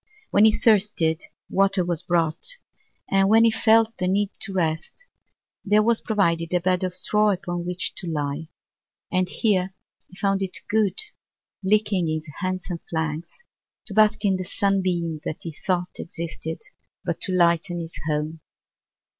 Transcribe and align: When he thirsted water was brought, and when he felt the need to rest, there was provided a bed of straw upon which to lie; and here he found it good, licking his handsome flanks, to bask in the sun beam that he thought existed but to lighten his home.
When 0.31 0.45
he 0.45 0.57
thirsted 0.57 1.21
water 1.47 1.85
was 1.85 2.01
brought, 2.01 2.57
and 3.11 3.29
when 3.29 3.43
he 3.43 3.51
felt 3.51 3.95
the 3.99 4.07
need 4.07 4.31
to 4.39 4.51
rest, 4.51 5.05
there 5.63 5.83
was 5.83 6.01
provided 6.01 6.55
a 6.55 6.59
bed 6.59 6.83
of 6.83 6.95
straw 6.95 7.29
upon 7.29 7.67
which 7.67 7.93
to 7.97 8.07
lie; 8.07 8.47
and 9.11 9.29
here 9.29 9.75
he 10.07 10.15
found 10.17 10.41
it 10.41 10.57
good, 10.67 10.97
licking 11.63 12.07
his 12.07 12.27
handsome 12.39 12.79
flanks, 12.89 13.43
to 13.85 13.93
bask 13.93 14.25
in 14.25 14.37
the 14.37 14.43
sun 14.43 14.81
beam 14.81 15.19
that 15.23 15.43
he 15.43 15.51
thought 15.53 15.99
existed 15.99 16.63
but 17.05 17.21
to 17.21 17.31
lighten 17.31 17.79
his 17.79 17.93
home. 18.07 18.39